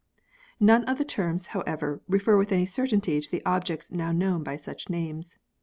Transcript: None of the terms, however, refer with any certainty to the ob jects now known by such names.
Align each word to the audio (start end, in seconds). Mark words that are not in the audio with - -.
None 0.59 0.83
of 0.85 0.97
the 0.97 1.05
terms, 1.05 1.45
however, 1.53 2.01
refer 2.07 2.35
with 2.35 2.51
any 2.51 2.65
certainty 2.65 3.21
to 3.21 3.29
the 3.29 3.45
ob 3.45 3.65
jects 3.65 3.91
now 3.91 4.11
known 4.11 4.41
by 4.41 4.55
such 4.55 4.89
names. 4.89 5.37